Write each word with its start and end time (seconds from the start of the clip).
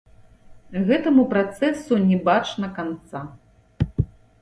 Гэтаму 0.87 1.25
працэсу 1.35 2.01
не 2.09 2.17
бачна 2.31 2.67
канца. 2.81 3.19